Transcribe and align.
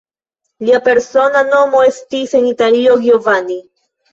Lia 0.69 0.79
persona 0.87 1.43
nomo 1.49 1.83
estis 1.91 2.35
en 2.41 2.51
Italio 2.55 2.99
Giovanni. 3.07 3.63